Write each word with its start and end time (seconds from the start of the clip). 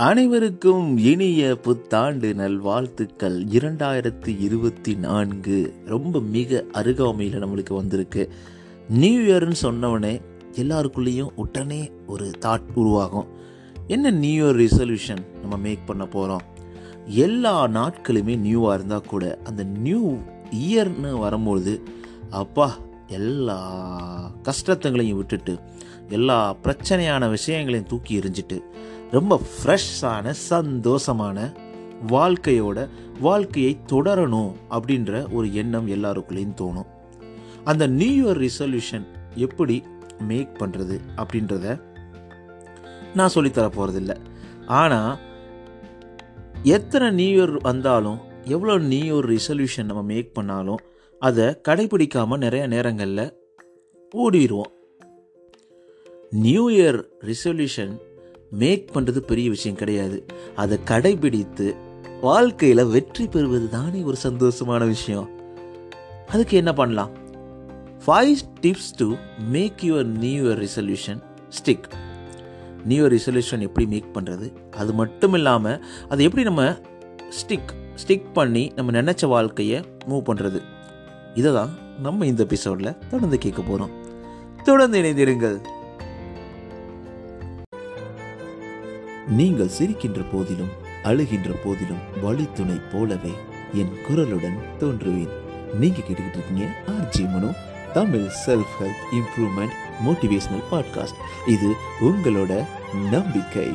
அனைவருக்கும் 0.00 0.98
இனிய 0.98 1.56
புத்தாண்டு 1.56 2.34
நல்வாழ்த்துக்கள். 2.34 3.44
இரண்டாயிரத்தி 3.44 4.40
இருபத்தி 4.40 4.94
நான்கு 4.94 5.74
ரொம்ப 5.86 6.20
மிக 6.20 6.64
அருகாமையில் 6.72 7.44
நம்மளுக்கு 7.44 7.74
வந்திருக்கு. 7.74 8.32
நியூ 8.88 9.20
இயர்னு 9.20 9.54
சொன்னவொடனே 9.62 10.20
எல்லாருக்குள்ளேயும் 10.52 11.28
உடனே 11.36 11.90
ஒரு 12.06 12.30
தாட் 12.40 12.70
உருவாகும். 12.74 13.26
என்ன 13.86 14.10
நியூ 14.10 14.46
இயர் 14.46 14.56
ரிசல்யூஷன் 14.56 15.24
நம்ம 15.40 15.56
மேக் 15.56 15.86
பண்ண 15.86 16.06
போகிறோம் 16.06 16.42
எல்லா 17.06 17.66
நாட்களுமே 17.66 18.36
நியூவாக 18.36 18.74
இருந்தால் 18.74 19.08
கூட 19.08 19.38
அந்த 19.44 19.64
நியூ 19.64 20.18
இயர்னு 20.68 21.18
வரும்பொழுது 21.18 21.82
அப்பா 22.30 22.76
எல்லா 23.06 23.58
கஷ்டத்துங்களையும் 24.42 25.16
விட்டுட்டு 25.16 25.58
எல்லா 26.08 26.56
பிரச்சனையான 26.62 27.30
விஷயங்களையும் 27.30 27.88
தூக்கி 27.88 28.18
எறிஞ்சிட்டு 28.18 28.62
ரொம்ப 29.10 29.40
ஃப்ரெஷ்ஷான 29.46 30.34
சந்தோஷமான 30.50 31.38
வாழ்க்கையோட 32.08 32.88
வாழ்க்கையை 33.20 33.78
தொடரணும் 33.92 34.52
அப்படின்ற 34.70 35.32
ஒரு 35.32 35.54
எண்ணம் 35.54 35.88
எல்லாருக்குள்ளேயும் 35.88 36.58
தோணும். 36.60 36.86
அந்த 37.64 37.86
நியூ 37.86 38.26
இயர் 38.26 38.38
ரிசல்யூஷன் 38.38 39.06
எப்படி 39.34 39.82
மேக் 40.20 40.62
பண்ணுறது 40.62 41.00
அப்படின்றத 41.16 41.78
நான் 43.14 43.32
சொல்லித்தர 43.34 43.70
போகிறதில்ல 43.76 44.16
ஆனால் 44.66 45.18
எத்தனை 46.62 47.10
நியூ 47.10 47.38
இயர் 47.38 47.56
வந்தாலும் 47.62 48.18
எவ்வளோ 48.44 48.78
நியூ 48.78 49.16
இயர் 49.16 49.26
ரிசல்யூஷன் 49.26 49.86
நம்ம 49.86 50.02
மேக் 50.02 50.34
பண்ணாலும் 50.34 50.80
அதை 51.22 51.56
கடைபிடிக்காமல் 51.68 52.38
நிறைய 52.38 52.66
நேரங்களில் 52.66 53.34
ஓடிடுவோம் 54.14 54.72
நியூ 56.32 56.70
இயர் 56.70 57.08
ரிசல்யூஷன் 57.22 57.94
மேக் 58.50 58.90
பண்ணுறது 58.94 59.18
பெரிய 59.18 59.48
விஷயம் 59.48 59.76
கிடையாது. 59.76 60.26
அதை 60.56 60.78
கடைபிடித்து 60.86 61.76
வாழ்க்கையில் 62.20 62.84
வெற்றி 62.84 63.26
பெறுவது 63.26 63.68
தானே 63.68 64.02
ஒரு 64.02 64.16
சந்தோஷமான 64.22 64.86
விஷயம். 64.86 65.28
அதுக்கு 66.28 66.56
என்ன 66.56 66.72
பண்ணலாம்? 66.72 67.10
Five 68.06 68.36
tips 68.60 68.92
to 68.96 69.14
make 69.38 69.80
your 69.80 70.04
new 70.04 70.44
year 70.44 70.66
resolution 70.66 71.22
stick 71.58 71.88
new 72.84 73.06
year 73.06 73.18
resolution 73.18 73.60
எப்படி 73.60 73.86
மேக் 73.86 74.06
பண்ணுறது 74.14 74.52
அது 74.70 74.92
மட்டும் 74.92 75.32
இல்லாமல் 75.32 75.84
அதை 76.08 76.24
எப்படி 76.24 76.42
நம்ம 76.42 76.78
ஸ்டிக் 77.28 77.72
ஸ்டிக் 78.06 78.32
பண்ணி 78.32 78.72
நம்ம 78.74 79.02
நினச்ச 79.02 79.26
வாழ்க்கையை 79.26 79.80
மூவ் 80.08 80.22
பண்ணுறது 80.26 80.62
இதை 81.34 81.52
தான் 81.52 81.70
நம்ம 82.02 82.26
இந்த 82.26 82.42
எபிசோடில் 82.42 82.98
தொடர்ந்து 83.08 83.38
கேட்க 83.38 83.62
போகிறோம் 83.62 83.90
தொடர்ந்து 84.64 85.02
இணைந்திருங்கள். 85.02 85.58
நீங்கள் 89.30 89.70
சிரிக்கின்ற 89.78 90.24
போதிலும் 90.32 90.70
அழுகின்ற 91.02 91.50
போதிலும் 91.64 92.20
வழித்துணை 92.22 92.80
போலவே 92.92 93.32
என் 93.72 93.92
குரலுடன் 94.08 94.58
தோன்றுவேன். 94.80 95.28
நீங்க 95.74 95.98
கேட்டுக்கிட்டு 95.98 96.32
இருக்கீங்க 96.32 96.82
R J 96.86 97.32
Mano 97.32 97.54
Tamil 97.92 98.28
self 98.46 98.74
help 98.80 99.04
improvement 99.12 99.76
motivational 100.06 100.64
podcast 100.70 101.48
இது 101.48 101.72
உங்களோட 102.00 102.64
நம்பிக்கை. 103.10 103.68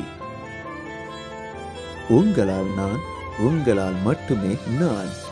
உங்களால் 2.08 2.74
நான் 2.76 3.00
உங்களால் 3.38 3.94
மட்டுமே 4.04 4.56
நான். 4.78 5.25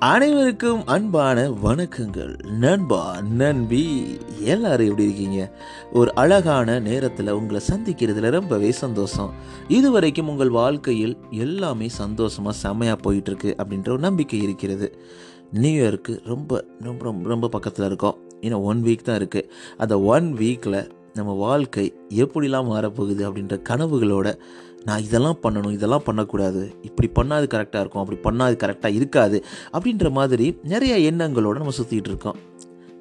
அனைவருக்கும் 0.00 0.86
அன்பான 0.86 1.48
வணக்கங்கள். 1.48 2.48
நண்பா 2.48 3.20
நண்பி 3.20 4.06
எல்லாரும் 4.40 4.86
எப்படி 4.86 5.04
இருக்கீங்க? 5.04 5.58
ஒரு 5.92 6.14
அழகான 6.14 6.80
நேரத்தில் 6.80 7.30
உங்களை 7.30 7.60
சந்திக்கிறதுல 7.70 8.30
ரொம்பவே 8.30 8.72
சந்தோஷம். 8.72 9.30
இதுவரைக்கும் 9.68 10.28
உங்கள் 10.28 10.50
வாழ்க்கையில் 10.50 11.16
எல்லாமே 11.30 11.88
சந்தோஷமாக 11.88 12.56
செம்மையாக 12.56 13.12
போயிட்டுருக்கு 13.12 13.56
அப்படின்ற 13.56 13.88
ஒரு 13.88 13.98
நம்பிக்கை 13.98 14.42
இருக்கிறது. 14.42 14.98
நியூ 15.52 15.84
இயருக்கு 15.84 16.20
ரொம்ப 16.24 16.64
ரொம்ப 16.80 17.04
ரொம்ப 17.04 17.28
ரொம்ப 17.28 17.48
பக்கத்தில் 17.48 17.86
இருக்கோம். 17.86 18.18
ஏன்னா 18.40 18.62
ஒன் 18.62 18.82
வீக் 18.82 19.02
தான் 19.02 19.18
இருக்குது 19.18 19.50
அந்த 19.76 20.00
ஒன் 20.00 20.34
வீக்கில் 20.34 20.90
நம்ம 21.14 21.32
வாழ்க்கை 21.32 21.98
எப்படிலாம் 22.08 22.70
மாறப்போகுது 22.72 23.22
அப்படின்ற 23.28 23.62
கனவுகளோட 23.68 24.40
நான் 24.84 25.02
இதெல்லாம் 25.02 25.38
பண்ணணும் 25.42 25.72
இதெல்லாம் 25.72 26.02
பண்ணக்கூடாது. 26.04 26.74
இப்படி 26.82 27.10
பண்ணாது 27.14 27.46
கரெக்டாக 27.54 27.80
இருக்கும் 27.80 28.06
அப்படி 28.06 28.18
பண்ணாது 28.20 28.56
கரெக்டாக 28.56 28.94
இருக்காது 28.94 29.44
அப்படின்ற 29.72 30.10
மாதிரி 30.10 30.58
நிறைய 30.62 31.12
எண்ணங்களோடு 31.12 31.62
நம்ம 31.62 31.72
சுற்றிக்கிட்டு 31.78 32.10
இருக்கோம். 32.12 32.36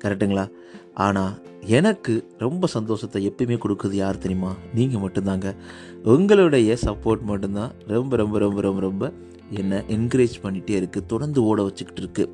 கரெக்டுங்களா 0.04 0.52
ஆனால் 0.94 1.46
எனக்கு 1.62 2.28
ரொம்ப 2.38 2.68
சந்தோஷத்தை 2.68 3.30
எப்பயுமே 3.30 3.60
கொடுக்குது 3.66 3.92
யார் 3.92 4.18
தெரியுமா? 4.18 4.54
நீங்கள் 4.74 5.02
மட்டும்தாங்க. 5.02 5.56
உங்களுடைய 6.04 6.78
சப்போர்ட் 6.86 7.22
மட்டும்தான். 7.22 7.72
ரொம்ப 7.88 8.16
ரொம்ப 8.16 8.40
ரொம்ப 8.40 8.62
ரொம்ப 8.62 8.82
ரொம்ப 8.82 9.14
என்னை 9.52 9.78
என்கரேஜ் 9.78 10.35
பண்ணிகிட்டே 10.44 10.75
இருக்குது 10.80 11.06
தொடர்ந்து 11.06 11.44
ஓட 11.44 11.63
வச்சுக்கிட்டு 11.63 12.02
இருக்குது 12.02 12.30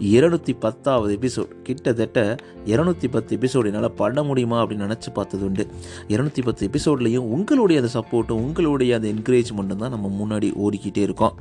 இருநூத்தி 0.00 0.54
பத்தாவது 0.60 1.18
எபிசோட் 1.18 1.48
கிட்டத்தட்ட 1.62 2.36
இரநூத்தி 2.66 3.10
பத்து 3.10 3.36
எபிசோடு 3.36 3.64
என்னால் 3.64 3.92
பண்ண 3.92 4.22
முடியுமா 4.22 4.62
அப்படின்னு 4.62 4.86
நினச்சி 4.86 5.12
பார்த்தது 5.12 5.44
உண்டு. 5.44 5.66
இரநூத்தி 6.08 6.42
பத்து 6.44 6.68
எபிசோட்லேயும் 6.68 7.26
உங்களுடைய 7.36 7.82
அந்த 7.82 8.00
சப்போர்ட்டும் 8.00 8.42
உங்களுடைய 8.46 8.96
அந்த 8.96 9.08
என்கரேஜ்மெண்ட்டும் 9.08 9.76
தான் 9.76 9.90
நம்ம 9.90 10.10
முன்னாடி 10.20 10.52
ஓடிக்கிட்டே 10.54 10.96
இருக்கோம். 10.96 11.36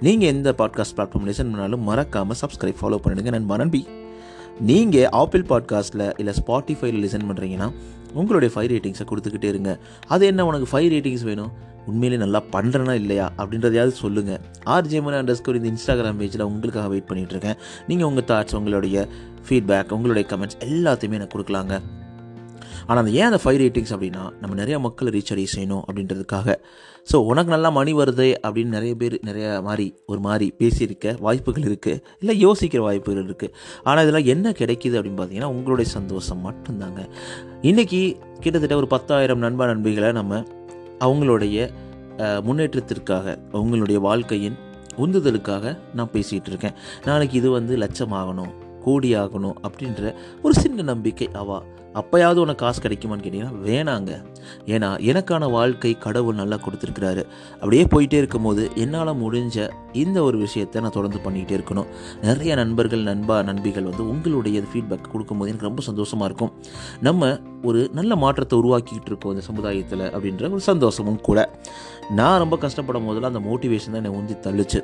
நீங்கள் 0.00 0.28
எந்த 0.28 0.54
பாட்காஸ்ட் 0.58 0.96
பிளாட்ஃபார்ம் 0.96 1.26
லிசன் 1.26 1.50
பண்ணாலும் 1.50 1.82
மறக்காமல் 1.82 2.36
சப்ஸ்கிரைப் 2.40 2.80
ஃபாலோ 2.80 2.98
பண்ணிடுங்க 3.04 3.30
நான் 3.30 3.50
மனன்பி 3.50 3.86
நீங்கள் 4.60 5.08
ஆப்பிள் 5.08 5.42
பாட்காஸ்ட்டில் 5.42 6.12
இல்லை 6.18 6.34
ஸ்பாட்டிஃபைல 6.46 7.00
லிசன் 7.04 7.28
பண்ணுறீங்கன்னா 7.28 7.72
உங்களுடைய 8.12 8.54
ஃபைவ் 8.54 8.68
ரேட்டிங்ஸை 8.72 9.06
கொடுத்துக்கிட்டே 9.10 9.44
இருங்க. 9.44 9.78
அது 10.06 10.26
என்ன 10.26 10.46
உனக்கு 10.46 10.78
ஃபைவ் 10.78 10.90
ரேட்டிங்ஸ் 10.92 11.22
வேணும்? 11.22 11.52
உண்மையிலே 11.90 12.18
நல்லா 12.24 12.40
பண்ணுறேனா 12.54 12.94
இல்லையா 13.02 13.26
அப்படின்றதையாவது 13.40 13.94
சொல்லுங்கள் 14.04 14.40
ஆர்ஜேமன் 14.76 15.18
அண்டர் 15.20 15.38
ஸ்கோர் 15.40 15.58
இந்த 15.60 15.70
இன்ஸ்டாகிராம் 15.74 16.20
பேஜில் 16.22 16.48
உங்களுக்காக 16.50 16.88
வெயிட் 16.94 17.10
பண்ணிகிட்ருக்கேன் 17.10 17.58
நீங்கள் 17.90 18.08
உங்கள் 18.10 18.28
தாட்ஸ் 18.30 18.58
உங்களுடைய 18.60 19.08
ஃபீட்பேக் 19.48 19.92
உங்களுடைய 19.98 20.26
கமெண்ட்ஸ் 20.32 20.62
எல்லாத்தையுமே 20.68 21.18
எனக்கு 21.20 21.34
கொடுக்கலாங்க. 21.36 21.74
ஆனால் 22.86 23.00
அந்த 23.02 23.12
ஏன் 23.18 23.28
அந்த 23.28 23.38
ஃபைவ் 23.42 23.58
ரேட்டிங்ஸ் 23.60 23.92
அப்படின்னா 23.94 24.22
நம்ம 24.40 24.54
நிறைய 24.60 24.76
மக்கள் 24.86 25.10
ரீச் 25.14 25.30
அடைய 25.34 25.48
செய்யணும் 25.52 25.84
அப்படின்றதுக்காக. 25.86 26.56
ஸோ 27.10 27.16
உனக்கு 27.30 27.50
நல்லா 27.54 27.70
மணி 27.76 27.92
வருது 28.00 28.26
அப்படின்னு 28.46 28.74
நிறைய 28.76 28.92
பேர் 29.02 29.16
நிறைய 29.28 29.46
மாதிரி 29.66 29.86
ஒரு 30.10 30.20
மாதிரி 30.26 30.46
பேசியிருக்க 30.60 31.14
வாய்ப்புகள் 31.26 31.66
இருக்குது 31.68 32.02
இல்லை 32.22 32.34
யோசிக்கிற 32.44 32.82
வாய்ப்புகள் 32.86 33.26
இருக்குது 33.28 33.54
ஆனால் 33.88 34.02
இதெல்லாம் 34.06 34.28
என்ன 34.34 34.52
கிடைக்கிது 34.60 34.98
அப்படின்னு 34.98 35.20
பார்த்தீங்கன்னா 35.20 35.52
உங்களுடைய 35.56 35.88
சந்தோஷம் 35.96 36.44
மட்டும்தாங்க. 36.48 37.00
இன்றைக்கி 37.70 38.02
கிட்டத்தட்ட 38.44 38.76
ஒரு 38.82 38.90
பத்தாயிரம் 38.94 39.44
நண்பா 39.46 39.66
நண்பிகளை 39.72 40.12
நம்ம 40.20 40.42
அவங்களுடைய 41.00 41.70
முன்னேற்றத்திற்காக 42.18 43.38
அவங்களுடைய 43.52 43.98
வாழ்க்கையின் 43.98 44.56
உந்துதலுக்காக 44.96 45.78
நான் 45.94 46.12
பேசிகிட்டு 46.12 46.50
இருக்கேன். 46.52 46.76
நாளைக்கு 47.04 47.38
இது 47.38 47.50
வந்து 47.50 47.76
லட்சமாகணும் 47.76 48.52
கோடியாகணும் 48.84 49.56
அப்படின்ற 49.62 50.14
ஒரு 50.42 50.54
சின்ன 50.54 50.82
நம்பிக்கை 50.82 51.28
அவா 51.32 51.62
அப்போயாவது 52.00 52.38
உனக்கு 52.44 52.62
காசு 52.64 52.80
கிடைக்குமான்னு 52.84 53.24
கேட்டிங்கன்னா 53.24 53.58
வேணாங்க. 53.66 54.12
ஏன்னா 54.74 54.88
எனக்கான 55.10 55.50
வாழ்க்கை 55.50 55.92
கடவுள் 56.06 56.40
நல்லா 56.40 56.56
கொடுத்துருக்கிறாரு. 56.64 57.22
அப்படியே 57.60 57.84
போயிட்டே 57.94 58.18
இருக்கும்போது 58.22 58.62
என்னால் 58.84 59.12
முடிஞ்ச 59.22 59.66
இந்த 60.02 60.18
ஒரு 60.28 60.36
விஷயத்தை 60.44 60.82
நான் 60.82 60.96
தொடர்ந்து 60.98 61.20
பண்ணிக்கிட்டே 61.26 61.56
இருக்கணும். 61.58 61.88
நிறைய 62.28 62.54
நண்பர்கள் 62.62 63.08
நண்பா 63.10 63.36
நண்பிகள் 63.50 63.88
வந்து 63.90 64.04
உங்களுடைய 64.12 64.62
ஃபீட்பேக் 64.72 65.12
கொடுக்கும்போது 65.12 65.50
எனக்கு 65.52 65.68
ரொம்ப 65.70 65.82
சந்தோஷமாக 65.90 66.28
இருக்கும். 66.30 66.52
நம்ம 67.08 67.32
ஒரு 67.62 67.82
நல்ல 67.98 68.16
மாற்றத்தை 68.24 68.58
உருவாக்கிக்கிட்டு 68.62 69.10
இருக்கோம் 69.12 69.32
இந்த 69.34 69.44
சமுதாயத்தில் 69.50 70.04
அப்படின்ற 70.14 70.50
ஒரு 70.56 70.64
சந்தோஷமும் 70.72 71.22
கூட. 71.28 71.40
நான் 72.18 72.40
ரொம்ப 72.44 72.56
கஷ்டப்படும் 72.66 73.08
போதெல்லாம் 73.08 73.32
அந்த 73.34 73.44
மோட்டிவேஷன் 73.50 73.94
தான் 73.94 74.02
என்னை 74.02 74.14
உந்தி 74.20 74.36
தள்ளுச்சு. 74.48 74.82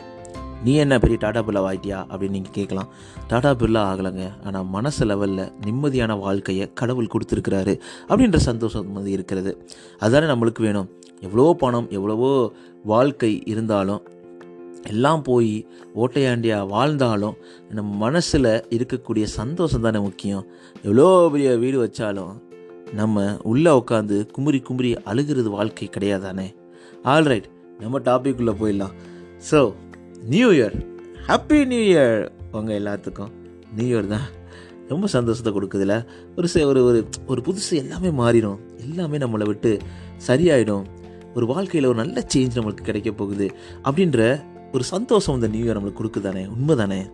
நீ 0.65 0.73
என்ன 0.85 0.95
பெரிய 0.99 1.19
டாடா 1.23 1.41
பில்லா 1.47 1.61
ஆகிட்டியா 1.69 1.99
அப்படின்னு 2.11 2.37
நீங்கள் 2.37 2.57
கேட்கலாம். 2.59 2.89
டாடா 3.31 3.51
பில்லா 3.61 3.83
ஆகலைங்க. 3.91 4.27
ஆனால் 4.47 4.67
மனசு 4.77 5.05
லெவலில் 5.11 5.45
நிம்மதியான 5.67 6.19
வாழ்க்கையை 6.19 6.67
கடவுள் 6.81 7.13
கொடுத்துருக்கிறாரு 7.15 7.75
அப்படின்ற 8.09 8.41
சந்தோஷம் 8.51 8.93
வந்து 8.99 9.11
இருக்கிறது. 9.17 9.53
அதுதானே 10.03 10.29
நம்மளுக்கு 10.33 10.63
வேணும். 10.69 10.91
எவ்வளோ 11.21 11.47
பணம் 11.63 11.89
எவ்வளவோ 11.99 12.33
வாழ்க்கை 12.93 13.33
இருந்தாலும் 13.53 14.03
எல்லாம் 14.91 15.23
போய் 15.23 15.51
ஓட்டையாண்டியாக 16.03 16.69
வாழ்ந்தாலும் 16.69 17.35
நம்ம 17.79 17.91
மனசில் 18.05 18.53
இருக்கக்கூடிய 18.77 19.25
சந்தோஷம் 19.39 19.85
தானே 19.87 19.99
முக்கியம். 19.99 20.45
எவ்வளோ 20.85 21.09
பெரிய 21.33 21.51
வீடு 21.65 21.79
வச்சாலும் 21.85 22.33
நம்ம 23.01 23.25
உள்ளே 23.51 23.73
உட்காந்து 23.81 24.17
குமுறி 24.37 24.61
குமுறி 24.69 24.91
அழுகிறது 25.11 25.51
வாழ்க்கை 25.51 25.89
கிடையாதானே? 25.97 26.49
ஆல்ரைட் 27.15 27.49
நம்ம 27.83 27.99
டாபிக்குள்ளே 28.09 28.55
போயிடலாம். 28.63 28.97
So 29.51 29.61
new 30.25 30.51
year 30.51 30.87
happy 31.27 31.67
new 31.67 31.97
year 31.97 32.29
உங்கள் 32.53 32.83
எல்லாத்துக்கும். 32.83 33.31
நியூ 33.77 33.99
இயர் 33.99 34.07
தான். 34.07 34.39
ரொம்ப 34.89 35.07
சந்தோஷத்தை 35.07 35.53
கொடுக்குதுல. 35.53 36.07
ஒரு 36.37 36.67
ஒரு 36.67 36.85
ஒரு 36.85 37.09
ஒரு 37.27 37.43
புதுசு 37.45 37.73
எல்லாமே 37.73 38.09
மாறிடும். 38.09 38.59
எல்லாமே 38.77 39.19
நம்மளை 39.19 39.45
விட்டு 39.45 39.79
சரியாயிடும். 40.27 40.85
ஒரு 41.35 41.47
வாழ்க்கையில் 41.47 41.91
ஒரு 41.91 42.05
நல்ல 42.05 42.27
சேஞ்ச் 42.35 42.55
நம்மளுக்கு 42.55 42.83
கிடைக்க 42.83 43.11
போகுது. 43.11 43.51
அப்படின்ற 43.85 44.45
ஒரு 44.73 44.85
சந்தோஷம் 44.85 45.35
இந்த 45.35 45.47
நியூ 45.47 45.65
இயர் 45.65 45.77
நம்மளுக்கு 45.77 46.01
கொடுக்குதானே 46.01 46.49
உண்மை 46.49 46.77
தானே 46.77 47.11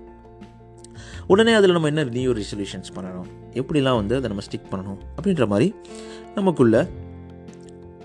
உடனே 1.27 1.53
அதில் 1.53 1.73
நம்ம 1.73 1.87
என்ன 1.87 2.05
நியூ 2.05 2.33
இயர் 2.33 2.41
ரெசல்யூஷன்ஸ் 2.41 2.95
பண்ணணும்? 2.95 3.27
எப்படிலாம் 3.53 3.95
வந்து 3.95 4.17
அதை 4.17 4.31
நம்ம 4.31 4.43
ஸ்டிக் 4.51 4.73
பண்ணணும்? 4.73 5.23
அப்படின்ற 5.23 5.47
மாதிரி 5.47 5.75
நமக்குள்ள 6.35 6.89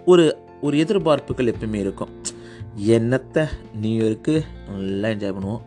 ஒரு 0.05 0.37
ஒரு 0.61 0.77
எதிர்பார்ப்புகள் 0.77 1.53
எப்பவுமே 1.53 1.73
இருக்கும். 1.73 2.09
என்னத்தை 2.77 3.47
நியூ 3.73 4.05
இயருக்கு 4.05 4.43
நல்லா 4.67 5.07
என்ஜாய் 5.07 5.35
பண்ணுவோம். 5.37 5.61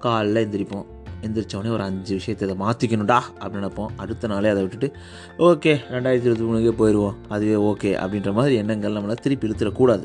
காலைல 0.00 0.42
எந்திரிப்போம். 0.46 0.84
எந்திரிச்சோடனே 1.22 1.70
ஒரு 1.70 1.82
அஞ்சு 1.82 2.14
விஷயத்தை 2.14 2.48
இதை 2.48 2.66
மாற்றிக்கணும்டா 2.66 3.20
அப்படின்னு 3.40 3.64
நினைப்போம். 3.64 3.88
அடுத்த 3.96 4.26
நாளே 4.26 4.48
அதை 4.48 4.62
விட்டுட்டு 4.62 4.96
ஓகே 5.38 5.78
ரெண்டாயிரத்தி 5.90 6.28
இருபத்தி 6.28 6.44
மூணுக்கே 6.44 6.72
போயிடுவோம் 6.80 7.14
அதுவே 7.28 7.54
ஓகே. 7.54 7.98
அப்படின்ற 8.02 8.32
மாதிரி 8.32 8.54
எண்ணங்கள் 8.54 8.92
நம்மளை 8.92 9.14
திருப்பி 9.14 9.48
இழுத்துடக்கூடாது. 9.48 10.02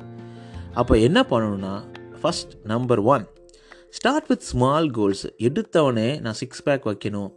அப்போ 0.74 0.98
என்ன 0.98 1.22
பண்ணணும்னா 1.22 1.84
first 2.24 2.54
number 2.64 3.00
one 3.00 3.26
start 3.90 4.26
with 4.28 4.40
small 4.40 4.92
goals 4.92 5.28
எடுத்தவனே 5.38 6.20
நான் 6.20 6.34
சிக்ஸ் 6.34 6.64
பேக் 6.64 6.86
வைக்கணும் 6.86 7.32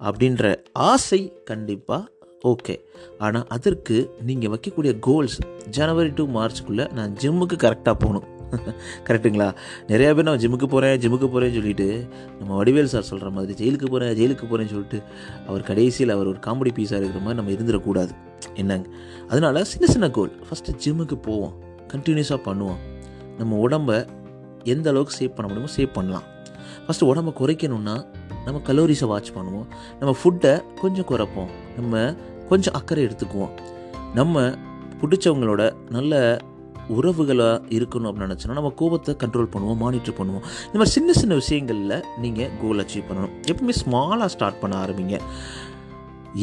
அப்படின்ற 0.00 0.56
ஆசை 0.72 1.32
கண்டிப்பாக 1.44 2.12
ஓகே. 2.42 2.76
ஆனால் 3.18 3.46
அதற்கு 3.48 4.10
நீங்கள் 4.22 4.50
வைக்கக்கூடிய 4.50 4.98
கோல்ஸ் 4.98 5.38
ஜனவரி 5.70 6.08
டு 6.08 6.26
மார்ச்சுக்குள்ளே 6.26 6.92
நான் 6.92 7.12
ஜிம்முக்கு 7.12 7.56
கரெக்டாக 7.56 7.94
போகணும். 7.98 8.33
கரெக்டுங்களா 9.04 9.54
நிறையா 9.86 10.14
பேர் 10.14 10.22
நான் 10.22 10.38
ஜிம்முக்கு 10.38 10.66
போகிறேன் 10.66 11.00
ஜிம்முக்கு 11.00 11.26
போகிறேன்னு 11.26 11.52
சொல்லிட்டு 11.52 12.08
நம்ம 12.38 12.64
வடிவேல் 12.64 12.84
சார் 12.84 13.02
சொல்கிற 13.02 13.30
மாதிரி 13.30 13.70
ஜெயிலுக்கு 13.70 13.90
போகிறேன் 13.90 14.16
ஜெயிலுக்கு 14.16 14.44
போகிறேன்னு 14.44 14.66
சொல்லிட்டு 14.66 15.02
அவர் 15.46 15.62
கடைசியில் 15.62 16.14
அவர் 16.14 16.26
ஒரு 16.26 16.38
காமெடி 16.38 16.72
பீஸாக 16.72 17.02
இருக்கிற 17.02 17.18
மாதிரி 17.24 17.34
நம்ம 17.34 17.50
இருந்துடக்கூடாது. 17.50 18.10
என்னங்க? 18.54 18.88
அதனால 19.28 19.64
சின்ன 19.64 19.86
சின்ன 19.86 20.10
கோல் 20.10 20.30
ஃபஸ்ட்டு 20.30 20.78
ஜிம்முக்கு 20.84 21.14
போவோம். 21.14 21.52
கண்டினியூஸாக 21.88 22.40
பண்ணுவோம். 22.44 22.76
நம்ம 23.38 23.68
உடம்ப 23.68 24.06
எந்த 24.64 24.90
அளவுக்கு 24.90 25.16
சேவ் 25.18 25.34
பண்ண 25.34 25.52
முடியுமோ 25.52 25.72
சேவ் 25.76 25.92
பண்ணலாம். 25.92 26.22
ஃபஸ்ட்டு 26.86 27.04
உடம்பை 27.04 27.32
குறைக்கணும்னா 27.38 28.06
நம்ம 28.44 28.60
கலோரிஸை 28.66 29.06
வாட்ச் 29.06 29.30
பண்ணுவோம். 29.30 29.66
நம்ம 29.98 30.16
ஃபுட்டை 30.24 30.74
கொஞ்சம் 30.74 31.06
குறைப்போம். 31.08 31.50
நம்ம 31.76 32.14
கொஞ்சம் 32.48 32.74
அக்கறை 32.74 33.04
எடுத்துக்குவோம். 33.04 33.50
நம்ம 34.14 34.52
பிடிச்சவங்களோட 35.00 35.72
நல்ல 35.90 36.38
உறவுகளாக 36.88 37.62
இருக்கணும் 37.78 38.08
அப்படின்னு 38.08 38.28
நினச்சோன்னா 38.28 38.52
நம்ம 38.52 38.72
கோபத்தை 38.76 39.16
கண்ட்ரோல் 39.22 39.50
பண்ணுவோம் 39.54 39.80
மானிட்டர் 39.84 40.18
பண்ணுவோம். 40.18 40.44
இந்த 40.66 40.78
மாதிரி 40.80 40.94
சின்ன 40.96 41.12
சின்ன 41.12 41.34
விஷயங்களில் 41.34 42.04
நீங்கள் 42.20 42.50
கோல் 42.62 42.78
அச்சீவ் 42.78 43.08
பண்ணணும். 43.08 43.34
எப்பவுமே 43.50 43.74
ஸ்மாலாக 43.82 44.26
ஸ்டார்ட் 44.26 44.60
பண்ண 44.60 44.76
ஆரம்பிங்க. 44.84 45.18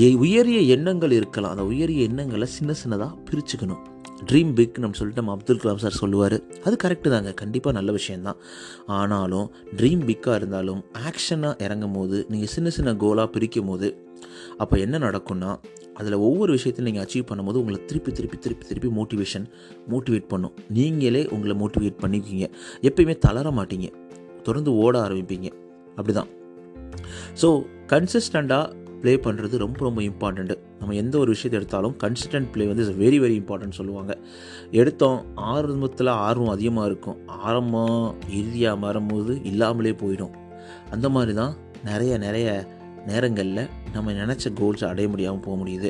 ஏ 0.01 0.13
உயரிய 0.13 0.59
எண்ணங்கள் 0.59 1.11
இருக்கலாம். 1.11 1.51
அந்த 1.51 1.63
உயரிய 1.63 2.03
எண்ணங்களை 2.03 2.47
சின்ன 2.47 2.73
சின்னதாக 2.83 3.11
பிரிச்சுக்கணும். 3.29 3.81
ட்ரீம் 4.29 4.53
பிக் 4.53 4.79
நம்ம 4.79 4.97
சொல்லிட்டு 4.97 5.21
நம்ம 5.21 5.35
அப்துல் 5.37 5.61
கலாம் 5.61 5.81
சார் 5.83 5.99
சொல்லுவார். 6.01 6.35
அது 6.63 6.75
கரெக்டு 6.83 7.09
தாங்க. 7.09 7.31
கண்டிப்பாக 7.33 7.77
நல்ல 7.77 7.91
விஷயந்தான் 7.91 8.35
ஆனாலும் 8.85 9.51
ட்ரீம் 9.77 10.03
பிக்காக 10.09 10.35
இருந்தாலும் 10.35 10.83
ஆக்ஷனாக 11.09 11.61
இறங்கும் 11.61 11.91
போது 11.91 12.25
நீங்கள் 12.29 12.47
சின்ன 12.47 12.69
சின்ன 12.69 12.93
கோலாக 12.93 13.27
பிரிக்கும் 13.27 13.65
போது 13.65 13.89
அப்போ 14.57 14.77
என்ன 14.77 14.97
நடக்கும்னா 14.97 15.51
அதில் 15.99 16.17
ஒவ்வொரு 16.27 16.51
விஷயத்தையும் 16.57 16.89
நீங்கள் 16.89 17.03
அச்சீவ் 17.05 17.27
பண்ணும்போது 17.29 17.59
உங்களை 17.61 17.79
திருப்பி 17.89 18.11
திருப்பி 18.17 18.37
திருப்பி 18.45 18.65
திருப்பி 18.69 18.89
மோட்டிவேஷன் 18.99 19.45
மோட்டிவேட் 19.93 20.27
பண்ணும். 20.33 20.53
நீங்களே 20.77 21.23
உங்களை 21.35 21.55
மோட்டிவேட் 21.63 22.01
பண்ணிக்குவீங்க 22.03 22.47
எப்பயுமே 22.89 23.15
தளர 23.25 23.49
மாட்டீங்க. 23.59 23.89
தொடர்ந்து 24.47 24.73
ஓட 24.83 24.93
ஆரம்பிப்பீங்க. 25.07 25.49
அப்படி 25.97 26.13
தான் 26.19 26.31
ஸோ 27.41 27.47
கன்சிஸ்டண்ட்டாக 27.91 28.79
ப்ளே 29.01 29.13
பண்ணுறது 29.25 29.55
ரொம்ப 29.63 29.79
ரொம்ப 29.87 30.01
இம்பார்ட்டண்ட்டு 30.07 30.55
நம்ம 30.79 30.95
எந்த 31.01 31.15
ஒரு 31.21 31.29
விஷயத்தை 31.35 31.55
எடுத்தாலும் 31.59 31.95
கன்சிஸ்டன்ட் 32.03 32.49
ப்ளே 32.53 32.65
வந்து 32.71 32.83
இஸ் 32.85 32.97
வெரி 33.03 33.17
வெரி 33.23 33.35
இம்பார்ட்டன்ட் 33.41 33.77
சொல்லுவாங்க. 33.77 34.11
எடுத்தோம் 34.81 35.19
ஆரம்பத்தில் 35.53 36.11
ஆர்வம் 36.27 36.53
அதிகமாக 36.55 36.89
இருக்கும். 36.89 37.17
ஆரம்பம் 37.47 38.03
இறுதியாக 38.39 38.81
மாறும்போது 38.83 39.33
இல்லாமலே 39.51 39.93
போயிடும். 40.03 40.35
அந்த 40.95 41.09
மாதிரி 41.15 41.33
தான் 41.41 41.55
நிறைய 41.89 42.13
நிறைய 42.25 42.47
நேரங்களில் 43.07 43.69
நம்ம 43.93 44.11
நினச்ச 44.11 44.53
கோல்ஸ் 44.53 44.83
அடைய 44.85 45.09
முடியாமல் 45.09 45.39
போக 45.39 45.55
முடியுது. 45.63 45.89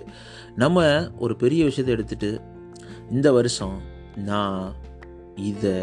நம்ம 0.56 0.86
ஒரு 1.18 1.36
பெரிய 1.36 1.64
விஷயத்தை 1.64 1.96
எடுத்துகிட்டு 1.96 2.42
இந்த 3.12 3.32
வருஷம் 3.32 3.78
நான் 4.16 4.76
இதை 5.36 5.76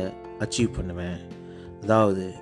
அச்சீவ் 0.44 0.76
பண்ணுவேன். 0.76 1.19
அதாவது 1.82 2.34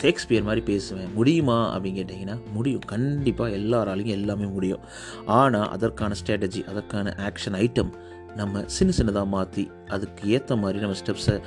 ஷேக்ஸ்பியர் 0.00 0.46
மாதிரி 0.48 0.60
பேசுவேன். 0.60 1.10
முடியுமா 1.14 1.74
அப்படின்னு 1.74 1.98
கேட்டிங்கன்னா 2.00 2.36
முடியும். 2.52 2.84
கண்டிப்பாக 2.86 3.56
எல்லாராலையும் 3.56 4.16
எல்லாமே 4.18 4.44
முடியும். 4.44 4.80
ஆனால் 5.26 5.68
அதற்கான 5.68 6.14
ஸ்ட்ராட்டஜி 6.20 6.62
அதற்கான 6.64 7.14
ஆக்ஷன் 7.28 7.58
ஐட்டம் 7.64 7.92
நம்ம 8.36 8.62
சின்ன 8.66 8.92
சின்னதாக 8.98 9.28
மாற்றி 9.28 9.70
அதுக்கு 9.88 10.28
ஏற்ற 10.28 10.56
மாதிரி 10.56 10.78
நம்ம 10.78 10.96
ஸ்டெப்ஸை 11.00 11.40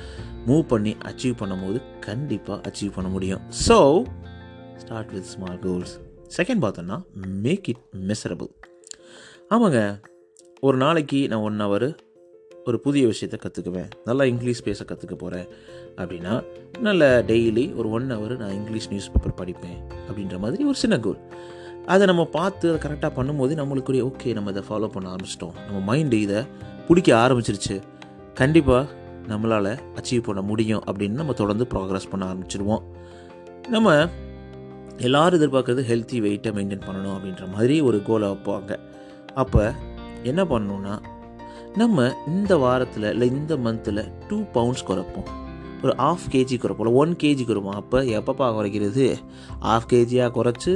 மூவ் 0.46 0.64
பண்ணி 0.72 0.96
அச்சீவ் 1.10 1.40
பண்ணும்போது 1.40 1.80
கண்டிப்பாக 2.00 2.70
அச்சீவ் 2.70 2.96
பண்ண 2.96 3.08
முடியும். 3.08 3.40
So 3.66 4.04
start 4.76 5.12
with 5.12 5.30
small 5.34 5.58
goals 5.58 5.94
second 6.36 6.64
பார்த்தோன்னா 6.64 7.02
மேக் 7.26 7.68
இட் 7.68 7.82
மெசரபிள் 8.08 8.48
ஆமாங்க 9.50 10.02
ஒரு 10.60 10.76
நாளைக்கு 10.76 11.28
நான் 11.28 11.40
ஒன் 11.40 11.60
ஹவர் 11.60 11.96
ஒரு 12.64 12.80
புதிய 12.80 13.06
விஷயத்தை 13.06 13.38
கற்றுக்குவேன் 13.40 13.90
நல்லா 14.04 14.24
இங்கிலீஷ் 14.24 14.62
பேச 14.62 14.84
கற்றுக்க 14.84 15.14
போகிறேன் 15.14 15.46
அப்படின்னா 15.96 16.44
நல்ல 16.78 17.22
டெய்லி 17.22 17.74
ஒரு 17.74 17.90
ஒன் 17.90 18.10
ஹவர் 18.12 18.36
நான் 18.36 18.52
இங்கிலீஷ் 18.52 18.88
நியூஸ் 18.88 19.10
பேப்பர் 19.12 19.48
படிப்பேன் 19.48 19.78
அப்படின்ற 20.08 20.38
மாதிரி 20.38 20.64
ஒரு 20.64 20.74
சின்ன 20.74 20.98
கோல் 20.98 21.18
அதை 21.86 22.06
நம்ம 22.06 22.24
பார்த்து 22.24 22.72
அதை 22.72 22.90
கரெக்டாக 22.90 23.12
பண்ணும்போது 23.12 23.52
நம்மளுக்குரிய 23.54 24.12
ஓகே 24.12 24.32
நம்ம 24.32 24.50
இதை 24.50 24.62
ஃபாலோ 24.68 24.86
பண்ண 24.86 25.14
ஆரம்பிச்சிட்டோம். 25.14 25.52
நம்ம 25.70 25.96
மைண்டு 25.96 26.12
இதை 26.12 26.42
பிடிக்க 26.88 27.16
ஆரம்பிச்சிருச்சு. 27.16 27.82
கண்டிப்பாக 28.34 28.88
நம்மளால் 29.28 29.78
அச்சீவ் 29.94 30.22
பண்ண 30.22 30.40
முடியும் 30.40 30.82
அப்படின்னு 30.86 31.10
நம்ம 31.10 31.32
தொடர்ந்து 31.32 31.66
ப்ராக்ரஸ் 31.74 32.10
பண்ண 32.10 32.34
ஆரம்பிச்சிடுவோம் 32.34 32.82
நம்ம 33.68 34.08
எல்லோரும் 35.04 35.38
எதிர்பார்க்குறது 35.40 35.82
ஹெல்த்தி 35.90 36.18
வெயிட்டை 36.26 36.50
மெயின்டைன் 36.56 36.84
பண்ணணும் 36.86 37.14
அப்படின்ற 37.16 37.44
மாதிரி 37.52 37.80
ஒரு 37.80 38.02
கோலை 38.02 38.28
வைப்பாங்க. 38.28 38.76
அப்போ 39.34 39.74
என்ன 40.22 40.44
பண்ணணுன்னா 40.44 40.94
நம்ம 41.74 42.14
இந்த 42.26 42.56
வாரத்தில் 42.56 43.02
இல்லை 43.02 43.28
இந்த 43.28 43.56
மந்தில் 43.56 44.02
டூ 44.28 44.36
பவுண்ட்ஸ் 44.54 44.86
குறைப்போம். 44.88 45.28
ஒரு 45.82 45.96
ஆஃப் 45.96 46.28
கேஜி 46.32 46.56
குறைப்போம். 46.62 46.94
ஒன் 47.02 47.12
கேஜி 47.22 47.44
குறைப்போம். 47.48 47.78
அப்போ 47.82 47.98
எப்பப்பா 48.02 48.46
குறைக்கிறது? 48.58 49.06
ஆஃப் 49.58 49.88
கேஜியாக 49.92 50.30
குறைச்சி 50.38 50.74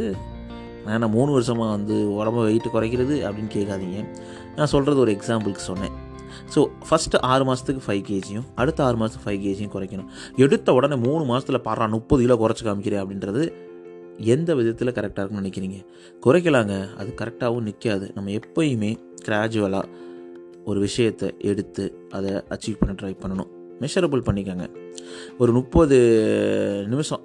நான் 0.85 1.15
மூணு 1.15 1.31
வருஷமாக 1.33 1.71
வந்து 1.71 2.15
உடம்பு 2.19 2.43
வெயிட்டு 2.49 2.69
குறைக்கிறது 2.75 3.17
அப்படின்னு 3.29 3.51
கேட்காதீங்க. 3.57 3.99
நான் 4.57 4.67
சொல்கிறது 4.67 5.01
ஒரு 5.01 5.13
எக்ஸாம்பிளுக்கு 5.17 5.65
சொன்னேன். 5.71 5.97
ஸோ 6.55 6.61
ஃபஸ்ட்டு 6.89 7.21
ஆறு 7.33 7.45
மாதத்துக்கு 7.45 7.83
ஃபைவ் 7.87 8.05
கேஜியும் 8.11 8.47
அடுத்த 8.55 8.85
ஆறு 8.85 8.97
மாதத்துக்கு 8.97 9.27
ஃபைவ் 9.27 9.43
கேஜியும் 9.47 9.73
குறைக்கணும். 9.75 10.09
எடுத்த 10.37 10.73
உடனே 10.73 10.95
மூணு 10.95 11.25
மாதத்தில் 11.25 11.65
பாடுறா 11.69 11.89
முப்பது 11.91 12.23
கிலோ 12.23 12.37
குறைச்சி 12.43 12.65
காமிக்கிறேன் 12.69 13.03
அப்படின்றது 13.05 13.53
எந்த 14.21 14.55
விதத்தில் 14.55 14.93
கரெக்டாக 14.93 15.27
இருக்குன்னு 15.27 15.49
நினைக்கிறீங்க? 15.49 15.87
குறைக்கலாங்க. 16.27 16.95
அது 16.95 17.15
கரெக்டாகவும் 17.17 17.62
நிற்காது 17.62 18.12
நம்ம 18.15 18.31
எப்பயுமே 18.31 18.99
கிராஜுவலாக 19.25 19.83
ஒரு 20.65 20.81
விஷயத்தை 20.81 21.35
எடுத்து 21.39 21.95
அதை 22.11 22.31
அச்சீவ் 22.31 22.77
பண்ண 22.79 22.95
ட்ரை 23.03 23.15
பண்ணணும். 23.15 23.49
மெஷரபிள் 23.81 24.27
பண்ணிக்கோங்க. 24.29 24.69
ஒரு 25.39 25.53
முப்பது 25.53 25.99
நிமிஷம் 26.89 27.21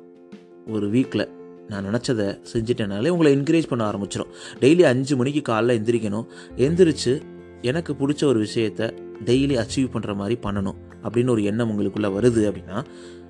ஒரு 0.68 0.90
வீக்கில் 0.90 1.30
நான் 1.68 1.86
நினச்சதை 1.86 2.40
செஞ்சுட்டேனாலே 2.54 3.08
உங்களை 3.08 3.36
என்கரேஜ் 3.38 3.68
பண்ண 3.68 3.90
ஆரம்பிச்சிடும் 3.90 4.28
டெய்லி 4.60 4.82
அஞ்சு 4.82 5.16
மணிக்கு 5.16 5.54
காலைல 5.54 5.56
எந்திரிக்கணும். 5.56 6.26
எந்திரிச்சு 6.56 7.22
எனக்கு 7.62 7.94
பிடிச்ச 7.94 8.24
ஒரு 8.24 8.40
விஷயத்தை 8.40 8.88
டெய்லி 9.26 9.58
அச்சீவ் 9.58 9.90
பண்ணுற 9.94 10.16
மாதிரி 10.16 10.40
பண்ணணும். 10.44 10.76
அப்படின்னு 11.04 11.30
ஒரு 11.30 11.44
எண்ணம் 11.44 11.70
உங்களுக்குள்ளே 11.70 12.06
வருது 12.06 12.54
அப்படின்னா 12.54 12.84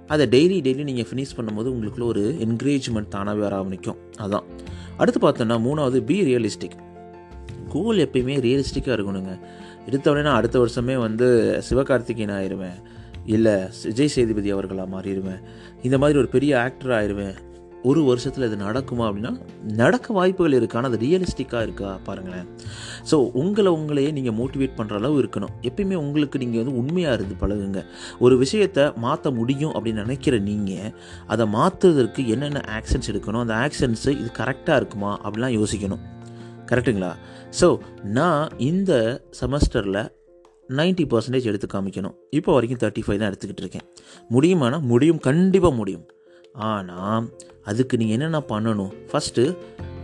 அதை 0.08 0.28
டெய்லி 0.28 0.64
டெய்லி 0.64 0.84
நீங்கள் 0.84 1.06
ஃபினிஷ் 1.14 1.38
பண்ணும்போது 1.38 1.72
உங்களுக்குள்ள 1.76 2.04
ஒரு 2.04 2.38
என்கரேஜ்மெண்ட் 2.40 3.08
தானாகவே 3.08 3.44
வர 3.44 3.56
ஆரம்பிக்கும். 3.56 3.98
அதான். 4.18 4.44
அடுத்து 4.98 5.30
பார்த்தோன்னா 5.30 5.58
மூணாவது 5.60 5.98
பி 5.98 6.36
ரியலிஸ்டிக் 6.36 6.78
கோல் 7.70 7.98
எப்பயுமே 7.98 8.40
ரியலிஸ்டிக்காக 8.48 8.96
இருக்கணுங்க. 8.96 9.40
எடுத்தவொடனே 9.90 10.22
நான் 10.22 10.36
அடுத்த 10.36 10.60
வருஷமே 10.60 10.96
வந்து 10.96 11.60
சிவகார்த்திகேயன் 11.70 12.34
ஆயிடுவேன் 12.34 12.82
இல்லை 13.26 13.54
விஜய் 13.84 14.08
சேதுபதி 14.08 14.52
அவர்களாக 14.52 15.02
மாறிடுவேன். 15.02 15.42
இந்த 15.82 15.98
மாதிரி 15.98 16.20
ஒரு 16.20 16.28
பெரிய 16.28 16.62
ஆக்டர் 16.62 16.92
ஆயிடுவேன் 16.92 17.36
ஒரு 17.90 18.02
வருஷத்தில் 18.10 18.46
இது 18.48 18.58
நடக்குமா 18.66 19.04
அப்படின்னா 19.08 19.32
நடக்க 19.82 20.14
வாய்ப்புகள் 20.18 20.56
இருக்குது 20.58 20.80
ஆனால் 20.80 20.92
அது 20.92 21.00
ரியலிஸ்டிக்காக 21.04 21.62
இருக்கா 21.68 21.90
பாருங்களேன். 22.08 22.48
ஸோ 23.10 23.18
உங்களை 23.42 23.72
உங்களையே 23.78 24.12
நீங்கள் 24.18 24.38
மோட்டிவேட் 24.40 24.76
பண்ணுற 24.80 24.96
அளவு 25.02 25.18
இருக்கணும். 25.24 25.54
எப்பயுமே 25.70 25.98
உங்களுக்கு 26.06 26.42
நீங்கள் 26.44 26.62
வந்து 26.62 26.76
உண்மையாக 26.82 27.18
இருந்து 27.18 27.38
பழகுங்க. 27.44 27.82
ஒரு 28.26 28.38
விஷயத்தை 28.44 28.86
மாற்ற 29.06 29.32
முடியும் 29.40 29.74
அப்படின்னு 29.76 30.06
நினைக்கிற 30.06 30.38
நீங்கள் 30.50 30.92
அதை 31.36 31.48
மாற்றுறதுக்கு 31.58 32.24
என்னென்ன 32.36 32.66
ஆக்ஷன்ஸ் 32.80 33.12
எடுக்கணும் 33.14 33.44
அந்த 33.46 33.56
ஆக்ஷன்ஸு 33.68 34.12
இது 34.22 34.30
கரெக்டாக 34.42 34.80
இருக்குமா 34.82 35.14
அப்படிலாம் 35.24 35.56
யோசிக்கணும். 35.60 36.04
கரெக்டுங்களா 36.72 37.14
ஸோ 37.62 37.68
நான் 38.18 38.46
இந்த 38.70 38.92
செமஸ்டரில் 39.40 40.04
நைன்ட்டி 40.78 41.04
பர்சன்டேஜ் 41.12 41.50
எடுத்து 41.50 41.68
காமிக்கணும். 41.74 42.16
இப்போ 42.38 42.52
வரைக்கும் 42.56 42.80
தேர்ட்டி 42.84 43.02
ஃபைவ் 43.06 43.20
தான் 43.22 43.30
எடுத்துக்கிட்டு 43.32 43.64
இருக்கேன். 43.64 43.86
முடியுமானா 44.36 44.78
முடியும். 44.92 45.20
கண்டிப்பாக 45.28 45.74
முடியும். 45.80 46.06
ஆனால் 46.68 47.26
அதுக்கு 47.72 47.98
நீங்கள் 48.02 48.16
என்னென்ன 48.18 48.42
பண்ணணும்? 48.52 48.94
ஃபஸ்ட்டு 49.12 49.44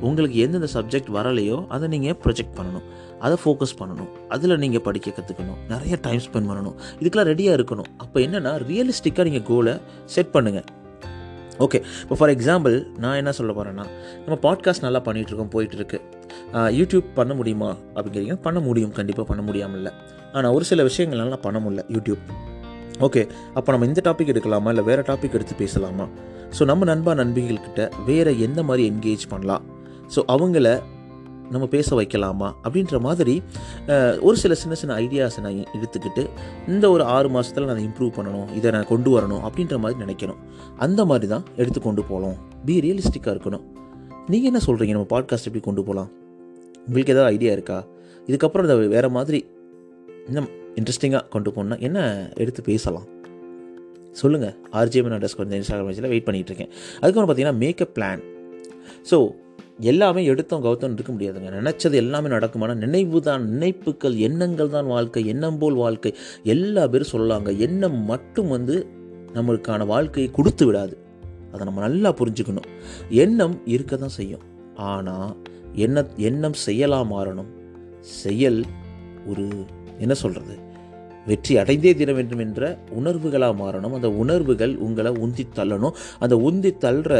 உங்களுக்கு 0.08 0.38
எந்தெந்த 0.44 0.68
சப்ஜெக்ட் 0.74 1.10
வரலையோ 1.18 1.58
அதை 1.75 1.88
நீங்கள் 1.94 2.18
ப்ரொஜெக்ட் 2.24 2.56
பண்ணணும். 2.60 2.86
அதை 3.25 3.36
ஃபோக்கஸ் 3.44 3.75
பண்ணணும். 3.80 4.12
அதில் 4.34 4.62
நீங்கள் 4.63 4.84
படிக்க 4.86 5.13
கற்றுக்கணும் 5.18 5.60
நிறைய 5.74 5.98
டைம் 6.06 6.22
ஸ்பெண்ட் 6.27 6.50
பண்ணணும். 6.51 6.77
இதுக்கெல்லாம் 7.01 7.30
ரெடியாக 7.32 7.58
இருக்கணும். 7.60 7.89
அப்போ 8.03 8.20
என்னென்னா 8.20 8.53
ரியலிஸ்டிக்காக 8.70 9.25
நீங்கள் 9.30 9.48
கோலை 9.50 9.75
செட் 10.15 10.32
பண்ணுங்கள் 10.38 10.68
ஓகே 11.63 11.80
இப்போ 12.03 12.15
ஃபார் 12.20 12.32
எக்ஸாம்பிள் 12.36 12.75
நான் 13.03 13.18
என்ன 13.20 13.32
சொல்ல 13.39 13.51
போகிறேன்னா 13.58 13.84
நம்ம 14.24 14.36
பாட்காஸ்ட் 14.46 14.86
நல்லா 14.86 15.00
பண்ணிகிட்ருக்கோம் 15.08 15.51
போயிட்டுருக்கு. 15.56 15.98
யூடியூப் 16.80 17.08
பண்ண 17.20 17.34
முடியுமா? 17.39 17.70
அப்படிங்கிறீங்க. 17.96 18.36
பண்ண 18.46 18.60
முடியும். 18.68 18.94
கண்டிப்பாக 19.00 19.27
பண்ண 19.32 19.41
முடியாமல் 19.48 19.80
இல்லை 19.82 19.91
ஆனால் 20.34 20.53
ஒரு 20.58 20.65
சில 20.70 20.84
விஷயங்கள்லாம் 20.89 21.46
பண்ண 21.46 21.60
முடியல. 21.63 21.84
யூடியூப் 21.96 22.24
ஓகே 23.08 23.22
அப்போ 23.58 23.70
நம்ம 23.74 23.86
இந்த 23.89 24.01
டாபிக் 24.08 24.32
எடுக்கலாமா? 24.34 24.70
இல்லை 24.74 24.84
வேறு 24.89 25.03
டாபிக் 25.12 25.38
எடுத்து 25.38 25.56
பேசலாமா? 25.63 26.06
ஸோ 26.58 26.63
நம்ம 26.70 26.86
நண்பா 26.91 27.12
நண்பிகள்கிட்ட 27.20 27.84
வேறு 28.08 28.31
எந்த 28.48 28.60
மாதிரி 28.70 28.84
என்கேஜ் 28.91 29.24
பண்ணலாம்? 29.34 29.63
ஸோ 30.13 30.20
அவங்கள 30.34 30.70
நம்ம 31.53 31.65
பேச 31.74 31.89
வைக்கலாமா? 32.00 32.50
அப்படின்ற 32.65 32.98
மாதிரி 33.05 33.34
ஒரு 34.27 34.36
சில 34.41 34.53
சின்ன 34.62 34.74
சின்ன 34.81 34.96
ஐடியாஸை 35.05 35.41
நான் 35.46 35.58
எடுத்துக்கிட்டு 35.77 36.24
இந்த 36.74 36.86
ஒரு 36.96 37.03
ஆறு 37.15 37.29
மாதத்தில் 37.36 37.67
நான் 37.70 37.81
இம்ப்ரூவ் 37.88 38.12
பண்ணணும் 38.17 38.50
இதை 38.58 38.72
நான் 38.75 38.88
கொண்டு 38.91 39.10
வரணும் 39.15 39.43
அப்படின்ற 39.48 39.77
மாதிரி 39.84 40.00
நினைக்கணும். 40.03 40.39
அந்த 40.86 41.05
மாதிரி 41.10 41.29
தான் 41.34 41.46
எடுத்து 41.62 41.81
கொண்டு 41.88 42.03
போகலாம் 42.12 42.38
பி 42.67 42.75
ரியலிஸ்டிக்காக 42.86 43.34
இருக்கணும். 43.36 43.65
நீங்கள் 44.31 44.50
என்ன 44.51 44.62
சொல்கிறீங்க 44.67 44.96
நம்ம 44.98 45.10
பாட்காஸ்ட் 45.15 45.50
எப்படி 45.50 45.63
கொண்டு 45.67 45.84
போகலாம்? 45.89 46.10
உங்களுக்கு 46.88 47.13
ஏதாவது 47.15 47.31
ஐடியா 47.36 47.53
இருக்கா? 47.58 47.79
இதுக்கப்புறம் 48.29 48.67
இதை 48.67 48.75
வேறு 48.96 49.10
மாதிரி 49.17 49.41
இன்னும் 50.29 50.50
இன்ட்ரெஸ்டிங்காக 50.79 51.24
கொண்டு 51.36 51.50
போகணுன்னா 51.55 51.79
என்ன 51.88 52.00
எடுத்து 52.43 52.62
பேசலாம்? 52.72 53.08
சொல்லுங்கள் 54.13 54.56
ஆர்ஜிஎம் 54.72 55.13
அண்டர்ஸ் 55.13 55.36
கொஞ்சம் 55.36 55.60
இன்ஸ்டாகிராம் 55.60 55.89
பேஜில் 55.89 56.08
வெயிட் 56.08 56.27
பண்ணிகிட்டு 56.27 56.51
இருக்கேன் 56.51 56.72
அதுக்கப்புறம் 57.01 57.30
பார்த்தீங்கன்னா 57.30 57.58
மேக்கப் 57.58 57.96
பிளான் 57.98 58.22
ஸோ 59.12 59.34
எல்லாமே 59.80 60.24
எடுத்தோம் 60.24 60.62
கௌத்தம் 60.62 60.94
இருக்க 60.94 61.12
முடியாதுங்க. 61.13 61.50
நினச்சது 61.51 61.94
எல்லாமே 61.94 62.30
நடக்குமான 62.30 62.74
நினைவு 62.74 63.22
தான் 63.22 63.50
நினைப்புகள் 63.50 64.15
எண்ணங்கள் 64.15 64.70
தான் 64.70 64.86
வாழ்க்கை 64.86 65.25
எண்ணம் 65.25 65.58
போல் 65.58 65.74
வாழ்க்கை. 65.74 66.13
எல்லா 66.44 66.88
பேரும் 66.88 67.12
சொல்லலாங்க. 67.12 67.58
எண்ணம் 67.58 68.03
மட்டும் 68.03 68.48
வந்து 68.48 68.88
நம்மளுக்கான 69.34 69.86
வாழ்க்கையை 69.86 70.32
கொடுத்து 70.32 70.65
விடாது. 70.65 70.98
அதை 71.53 71.65
நம்ம 71.65 71.82
நல்லா 71.82 72.13
புரிஞ்சுக்கணும். 72.13 72.68
எண்ணம் 73.10 73.62
இருக்க 73.65 73.98
தான் 73.98 74.10
செய்யும். 74.10 74.41
ஆனால் 74.75 75.36
எண்ண 75.75 76.06
எண்ணம் 76.18 76.53
செயலாக 76.53 77.15
மாறணும். 77.15 77.50
செயல் 78.01 78.63
ஒரு 79.27 79.48
என்ன 80.00 80.13
சொல்கிறது 80.13 80.71
வெற்றி 81.30 81.54
அடைந்தே 81.62 81.92
தீர 82.00 82.12
வேண்டும் 82.20 82.44
என்ற 82.46 82.70
உணர்வுகளாக 83.00 83.54
மாறணும். 83.63 83.96
அந்த 83.98 84.10
உணர்வுகள் 84.22 84.74
உங்களை 84.86 85.12
உந்தி 85.25 85.44
தள்ளணும். 85.60 85.96
அந்த 86.24 86.36
உந்தி 86.48 86.72
தள்ளுற 86.86 87.13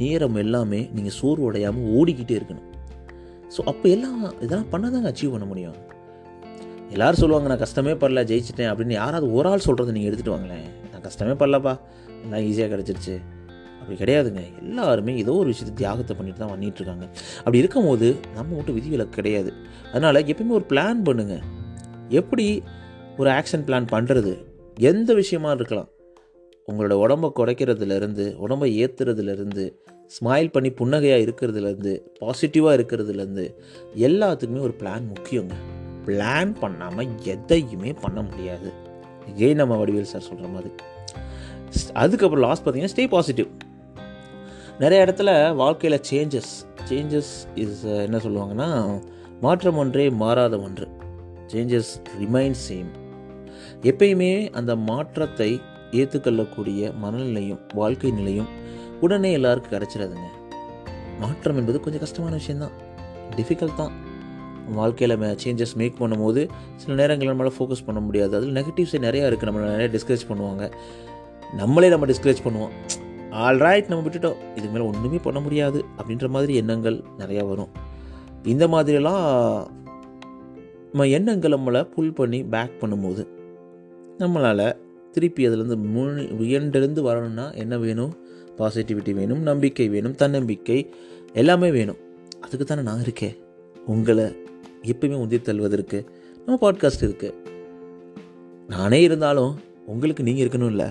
நேரம் 0.00 0.38
எல்லாமே 0.44 0.80
நீங்கள் 0.96 1.16
சோர்வடையாமல் 1.20 1.90
ஓடிக்கிட்டே 1.98 2.34
இருக்கணும். 2.38 2.66
ஸோ 3.54 3.60
அப்போ 3.70 3.86
எல்லாம் 3.96 4.22
இதெல்லாம் 4.44 4.70
பண்ணாதாங்க 4.72 5.10
அச்சீவ் 5.10 5.34
பண்ண 5.34 5.46
முடியும்? 5.50 5.76
எல்லாரும் 6.94 7.20
சொல்லுவாங்க 7.20 7.48
நான் 7.50 7.62
கஷ்டமே 7.62 7.92
படல 8.02 8.22
ஜெயிச்சிட்டேன் 8.30 8.70
அப்படின்னு 8.72 8.94
யாராவது 9.02 9.26
ஒரு 9.38 9.48
ஆள் 9.50 9.64
சொல்கிறத 9.66 9.94
நீங்கள் 9.96 10.10
எடுத்துகிட்டு 10.10 10.34
வாங்களேன். 10.34 10.66
நான் 10.92 11.04
கஷ்டமே 11.06 11.34
படலப்பா 11.42 11.74
எல்லாம் 12.24 12.44
ஈஸியாக 12.48 12.70
கிடச்சிருச்சு. 12.72 13.14
அப்படி 13.80 13.96
கிடையாதுங்க. 14.02 14.42
எல்லாருமே 14.62 15.12
ஏதோ 15.22 15.32
ஒரு 15.42 15.48
விஷயத்தை 15.52 15.74
தியாகத்தை 15.80 16.14
பண்ணிட்டு 16.18 16.40
தான் 16.42 16.52
பண்ணிட்டு 16.52 16.80
இருக்காங்க. 16.80 17.06
அப்படி 17.42 17.60
இருக்கும்போது 17.62 18.08
நம்ம 18.36 18.48
மட்டும் 18.58 18.76
விதிவிலக்கு 18.78 19.16
கிடையாது. 19.18 19.52
அதனால் 19.92 20.20
எப்பயுமே 20.32 20.56
ஒரு 20.60 20.66
பிளான் 20.72 21.02
பண்ணுங்கள் 21.08 21.44
எப்படி 22.20 22.46
ஒரு 23.18 23.30
ஆக்ஷன் 23.30 23.64
பிளான் 23.68 23.86
பண்ணுறது 23.92 24.32
எந்த 24.90 25.14
விஷயமா 25.14 25.50
இருக்கலாம். 25.50 25.88
உங்களோட 26.70 26.94
உடம்பை 27.04 27.28
குறைக்கிறதுலேருந்து 27.38 28.24
உடம்பை 28.34 28.68
ஏற்றுறதுலேருந்து 28.84 29.64
ஸ்மைல் 30.16 30.50
பண்ணி 30.54 30.70
புன்னகையாக 30.70 31.24
இருக்கிறதுலேருந்து 31.26 31.92
பாசிட்டிவாக 32.20 32.76
இருக்கிறதுலேருந்து 32.78 33.44
எல்லாத்துக்குமே 34.06 34.60
ஒரு 34.60 34.74
பிளான் 34.80 35.06
முக்கியங்க. 35.12 35.54
பிளான் 36.06 36.52
பண்ணாமல் 36.60 37.14
எதையுமே 37.34 37.92
பண்ண 37.92 38.22
முடியாது. 38.22 38.68
ஏ 39.40 39.54
நம்ம 39.54 39.84
வடிவேல் 39.84 40.10
சார் 40.12 40.26
சொல்கிற 40.28 40.48
மாதிரி. 40.48 40.72
அதுக்கப்புறம் 41.92 42.44
லாஸ்ட் 42.46 42.64
பார்த்தீங்கன்னா 42.66 42.92
ஸ்டே 42.94 43.06
பாசிட்டிவ் 43.08 43.48
நிறைய 44.78 45.04
இடத்துல 45.04 45.30
வாழ்க்கையில் 45.54 46.00
சேஞ்சஸ் 46.10 46.52
சேஞ்சஸ் 46.90 47.32
இஸ் 47.54 47.82
என்ன 47.84 48.16
சொல்லுவாங்கன்னா 48.16 48.68
மாற்றம் 49.40 49.76
ஒன்றே 49.76 50.10
மாறாத 50.10 50.58
ஒன்று. 50.58 50.86
சேஞ்சஸ் 51.52 51.90
ரிமைன் 52.20 52.56
சேம் 52.68 52.92
எப்பயுமே 53.82 54.50
அந்த 54.50 54.76
மாற்றத்தை 54.76 55.60
ஏற்றுக்கொள்ளக்கூடிய 55.90 56.92
மனநிலையும் 57.04 57.58
வாழ்க்கை 57.74 58.10
நிலையும் 58.10 58.46
உடனே 59.00 59.32
எல்லாருக்கும் 59.32 59.78
கிடச்சிடாதுங்க. 59.78 60.28
மாற்றம் 61.20 61.56
என்பது 61.56 61.80
கொஞ்சம் 61.80 62.00
கஷ்டமான 62.00 62.34
விஷயந்தான் 62.34 62.70
டிஃபிகல்ட் 63.36 63.76
தான். 63.76 64.14
வாழ்க்கையில் 64.72 65.16
சேஞ்சஸ் 65.18 65.74
மேக் 65.74 66.00
பண்ணும்போது 66.00 66.48
சில 66.76 66.94
நேரங்கள் 66.94 67.28
நம்மளால் 67.28 67.54
ஃபோக்கஸ் 67.58 67.84
பண்ண 67.86 68.00
முடியாது. 68.00 68.36
அதில் 68.36 68.54
நெகட்டிவ்ஸே 68.54 68.98
நிறையா 69.06 69.26
இருக்குது 69.28 69.48
நம்மளை 69.50 69.76
நிறைய 69.76 69.98
டிஸ்கரேஜ் 69.98 70.26
பண்ணுவாங்க. 70.28 70.72
நம்மளே 71.56 71.88
நம்ம 71.88 72.06
டிஸ்கரேஜ் 72.06 72.44
பண்ணுவோம். 72.44 72.68
ஆல்ரைட் 73.30 73.88
நம்ம 73.88 74.08
விட்டுட்டோம். 74.08 74.38
இதுக்கு 74.56 74.70
மேலே 74.72 74.84
ஒன்றுமே 74.84 75.18
பண்ண 75.18 75.40
முடியாது. 75.40 75.84
அப்படின்ற 75.98 76.28
மாதிரி 76.28 76.54
எண்ணங்கள் 76.54 77.04
நிறையா 77.18 77.48
வரும். 77.48 77.68
இந்த 78.44 78.66
மாதிரிலாம் 78.68 79.66
நம்ம 80.90 81.06
எண்ணங்கள் 81.06 81.50
நம்மளை 81.50 81.82
புல் 81.82 82.12
பண்ணி 82.12 82.44
பேக் 82.44 82.76
பண்ணும்போது 82.80 83.26
நம்மளால் 84.18 84.76
திருப்பி 85.12 85.48
அதுலேருந்து 85.48 85.76
முன் 85.76 86.16
உயர்ந்தெழுந்து 86.40 87.00
வரணும்னா 87.00 87.50
என்ன 87.50 87.78
வேணும்? 87.78 88.16
பாசிட்டிவிட்டி 88.58 89.12
வேணும் 89.14 89.42
நம்பிக்கை 89.42 89.88
வேணும் 89.88 90.14
தன்னம்பிக்கை 90.14 90.90
எல்லாமே 91.32 91.70
வேணும். 91.70 91.96
அதுக்கு 92.40 92.64
தானே 92.64 92.82
நான் 92.82 93.00
இருக்கேன். 93.00 93.36
உங்களை 93.86 94.24
எப்பயுமே 94.82 95.18
உந்தி 95.22 95.40
தள்ளுவதற்கு 95.40 96.04
நம்ம 96.46 96.58
பாட்காஸ்ட் 96.62 97.04
இருக்குது 97.06 97.34
நானே 98.68 99.02
இருந்தாலும் 99.02 99.60
உங்களுக்கு 99.86 100.22
நீங்கள் 100.22 100.48
இருக்கணும் 100.48 100.66
இல்லை 100.66 100.86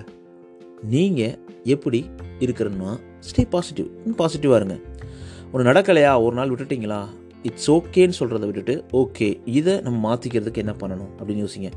நீங்கள் 0.83 1.37
எப்படி 1.63 2.05
இருக்கிறன்னா 2.39 2.99
ஸ்டே 3.19 3.43
பாசிட்டிவ் 3.49 3.85
பாசிட்டிவாக 4.17 4.55
இருங்க. 4.55 4.77
ஒன்று 5.51 5.71
நடக்கலையா? 5.71 6.23
ஒரு 6.23 6.35
நாள் 6.35 6.49
விட்டுட்டிங்களா? 6.49 7.05
இட்ஸ் 7.49 7.69
ஓகேன்னு 7.75 8.17
சொல்கிறத 8.19 8.43
விட்டுட்டு 8.49 8.75
ஓகே 9.01 9.27
இதை 9.57 9.73
நம்ம 9.85 9.97
மாற்றிக்கிறதுக்கு 10.07 10.63
என்ன 10.63 10.73
பண்ணணும் 10.81 11.11
அப்படின்னு 11.17 11.43
யோசிங்க. 11.45 11.69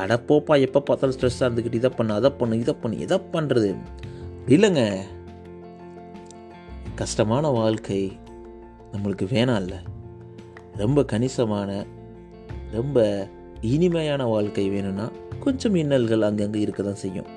அடப்போப்பா 0.00 0.54
எப்போ 0.66 0.80
பார்த்தாலும் 0.88 1.16
ஸ்ட்ரெஸ்ஸாக 1.16 1.48
இருந்துக்கிட்டு 1.48 1.80
இதை 1.82 1.90
பண்ணு 1.98 2.12
அதை 2.18 2.30
பண்ணு 2.40 2.60
இதை 2.64 2.74
பண்ணு 2.82 3.04
எதை 3.06 3.18
பண்ணுறது 3.34 3.70
இல்லைங்க. 4.56 4.82
கஷ்டமான 7.00 7.48
வாழ்க்கை 7.60 8.00
நம்மளுக்கு 8.92 9.26
வேணாம் 9.34 9.60
இல்லை. 9.62 9.80
ரொம்ப 10.82 11.02
கணிசமான 11.12 11.70
ரொம்ப 12.76 12.98
இனிமையான 13.74 14.22
வாழ்க்கை 14.32 14.64
வேணும்னா 14.74 15.06
கொஞ்சம் 15.44 15.76
இன்னல்கள் 15.82 16.26
அங்கங்கே 16.28 16.60
இருக்க 16.64 16.80
தான் 16.82 17.02
செய்யும். 17.02 17.28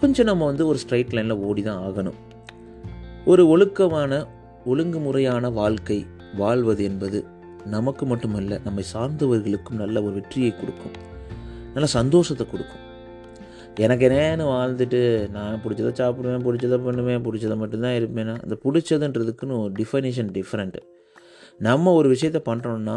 கொஞ்சம் 0.00 0.28
நம்ம 0.30 0.44
வந்து 0.50 0.64
ஒரு 0.70 0.78
ஸ்ட்ரைட் 0.82 1.14
லைனில் 1.16 1.42
ஓடி 1.48 1.62
தான் 1.68 1.82
ஆகணும். 1.88 2.18
ஒரு 3.32 3.42
ஒழுக்கமான 3.52 4.12
ஒழுங்குமுறையான 4.72 5.52
வாழ்க்கை 5.60 5.98
வாழ்வது 6.36 6.84
என்பது 6.84 7.24
நமக்கு 7.64 8.06
மட்டுமல்ல 8.06 8.60
நம்மை 8.64 8.84
சார்ந்தவர்களுக்கும் 8.92 9.80
நல்ல 9.82 10.02
ஒரு 10.02 10.12
வெற்றியை 10.12 10.50
கொடுக்கும். 10.50 10.92
நல்ல 11.74 11.86
சந்தோஷத்தை 11.86 12.46
கொடுக்கும். 12.46 12.84
எனக்கு 13.78 14.08
என்னன்னு 14.08 14.44
வாழ்ந்துட்டு 14.50 15.30
நான் 15.30 15.60
பிடிச்சதை 15.64 15.90
சாப்பிடுவேன் 15.92 16.44
பிடிச்சதை 16.46 16.78
பண்ணுவேன் 16.84 17.24
பிடிச்சதை 17.24 17.56
மட்டும்தான் 17.56 17.96
இருப்பேன்னா 18.00 18.34
அந்த 18.42 18.56
பிடிச்சதுன்றதுக்குன்னு 18.64 19.58
ஒரு 19.62 19.72
டிஃபனிஷன் 19.78 20.30
டிஃப்ரெண்ட்டு 20.36 20.82
நம்ம 21.58 21.92
ஒரு 21.92 22.08
விஷயத்தை 22.08 22.54
பண்ணுறோன்னா 22.54 22.96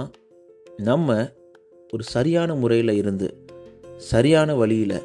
நம்ம 0.77 1.17
ஒரு 1.91 2.03
சரியான 2.03 2.55
முறையில் 2.55 2.93
இருந்து 2.93 3.27
சரியான 3.98 4.55
வழியில் 4.55 4.98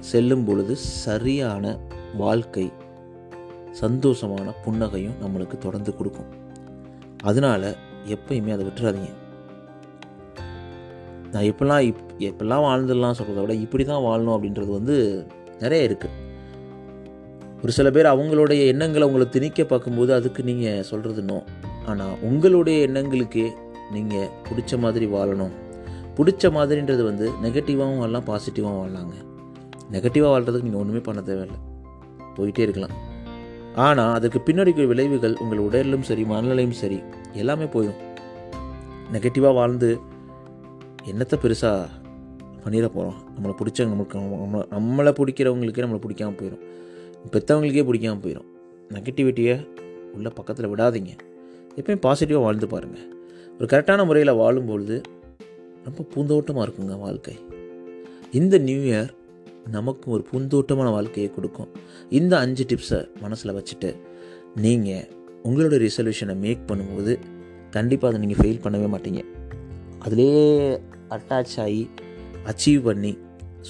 செல்லும் 0.00 0.44
பொழுது 0.44 0.76
சரியான 0.76 1.78
வாழ்க்கை 2.16 2.72
சந்தோஷமான 3.80 4.48
புன்னகையும் 4.64 5.16
நம்மளுக்கு 5.22 5.58
தொடர்ந்து 5.58 5.96
கொடுக்கும். 5.96 6.30
அதனால் 7.28 7.68
எப்பயுமே 8.14 8.54
அதை 8.56 8.64
விட்டுறாதீங்க. 8.68 9.10
நான் 11.32 11.46
எப்படிலாம் 11.50 11.84
இப் 11.90 12.02
எப்படிலாம் 12.28 12.66
வாழ்ந்துடலாம் 12.68 13.16
சொல்கிறத 13.18 13.40
விட 13.40 13.54
இப்படி 13.64 13.84
தான் 13.84 14.04
வாழணும் 14.08 14.34
அப்படின்றது 14.36 14.70
வந்து 14.78 14.96
நிறைய 15.62 15.88
இருக்குது 15.88 16.22
ஒரு 17.62 17.72
சில 17.76 17.90
பேர் 17.90 18.08
அவங்களுடைய 18.12 18.62
எண்ணங்களை 18.72 19.04
உங்களை 19.06 19.26
திணிக்க 19.36 19.64
பார்க்கும்போது 19.64 20.10
அதுக்கு 20.14 20.40
நீங்கள் 20.48 20.86
சொல்கிறது 20.90 21.22
நோ 21.22 21.38
ஆனால் 21.90 22.14
உங்களுடைய 22.28 22.78
எண்ணங்களுக்கே 22.88 23.46
நீங்கள் 23.94 24.28
பிடிச்ச 24.48 24.78
மாதிரி 24.84 25.06
வாழணும். 25.06 25.54
பிடிச்ச 26.18 26.50
மாதிரின்றது 26.56 27.02
வந்து 27.10 27.26
நெகட்டிவாகவும் 27.44 28.02
வாழலாம் 28.02 28.28
பாசிட்டிவாகவும் 28.28 28.82
வாழலாங்க 28.82 29.16
நெகட்டிவாக 29.94 30.32
வாழ்கிறதுக்கு 30.34 30.68
நீங்கள் 30.68 30.82
ஒன்றுமே 30.82 31.02
பண்ண 31.08 31.22
தேவையில்லை. 31.22 31.58
போயிட்டே 32.36 32.62
இருக்கலாம். 32.66 32.94
ஆனால் 33.74 34.14
அதற்கு 34.14 34.40
பின்னாடி 34.46 34.86
விளைவுகள் 34.86 35.36
உங்கள் 35.40 35.58
உடலிலும் 35.58 36.00
சரி 36.00 36.22
மனநிலையும் 36.22 36.80
சரி 36.80 37.02
எல்லாமே 37.32 37.64
போயிடும். 37.64 38.00
நெகட்டிவாக 39.12 39.54
வாழ்ந்து 39.54 39.98
என்னத்தை 41.10 41.36
பெருசாக 41.42 41.88
பண்ணிட 42.64 42.88
போகிறோம் 42.88 43.16
நம்மளை 43.34 43.54
பிடிச்சவங்க 43.60 43.92
நம்மளுக்கு 43.92 44.20
நம்மளை 44.20 44.62
நம்மளை 44.74 45.12
பிடிக்கிறவங்களுக்கே 45.18 45.84
நம்மளை 45.86 46.00
பிடிக்காம 46.04 46.36
போயிடும் 46.40 46.62
பெற்றவங்களுக்கே 47.32 47.84
பிடிக்காம 47.88 48.20
போயிடும் 48.24 48.48
நெகட்டிவிட்டியை 48.90 49.66
உள்ள 50.14 50.30
பக்கத்தில் 50.30 50.70
விடாதீங்க. 50.74 51.12
எப்பயும் 51.76 52.02
பாசிட்டிவாக 52.06 52.40
வாழ்ந்து 52.40 52.66
பாருங்கள் 52.66 53.06
ஒரு 53.58 53.66
கரெக்டான 53.70 54.04
முறையில் 54.06 54.34
வாழும்பொழுது 54.34 55.02
ரொம்ப 55.84 56.02
பூந்தோட்டமாக 56.14 56.66
இருக்குங்க 56.66 56.98
வாழ்க்கை. 56.98 57.38
இந்த 58.32 58.58
நியூ 58.58 58.78
இயர் 58.78 59.10
நமக்கும் 59.70 60.14
ஒரு 60.14 60.24
புந்தோட்டமான 60.32 60.90
வாழ்க்கையை 60.90 61.32
கொடுக்கும். 61.32 61.68
இந்த 62.10 62.38
அஞ்சு 62.38 62.64
டிப்ஸை 62.64 63.08
மனசில் 63.20 63.56
வச்சுட்டு 63.58 63.96
நீங்கள் 64.54 65.08
உங்களோட 65.44 65.88
ரிசல்யூஷனை 65.88 66.36
மேக் 66.36 66.68
பண்ணும்போது 66.68 67.18
கண்டிப்பாக 67.70 68.16
அதை 68.16 68.26
நீங்கள் 68.26 68.40
ஃபெயில் 68.40 68.62
பண்ணவே 68.64 68.88
மாட்டீங்க. 68.94 69.24
அதிலே 69.98 70.28
அட்டாச் 71.08 71.56
ஆகி 71.56 71.90
அச்சீவ் 72.50 72.82
பண்ணி 72.82 73.18